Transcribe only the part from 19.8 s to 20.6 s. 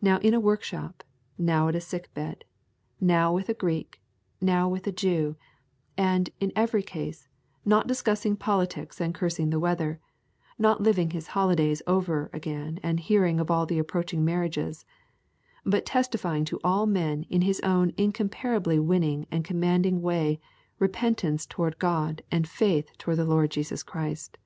way